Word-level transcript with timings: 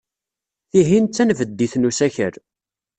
Tihin 0.69 1.05
d 1.07 1.11
tanbeddit 1.15 1.73
n 1.77 1.87
usakal. 1.89 2.35